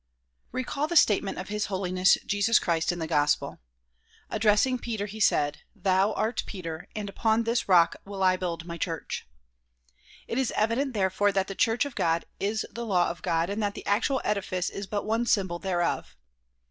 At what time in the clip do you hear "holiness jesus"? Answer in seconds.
1.67-2.57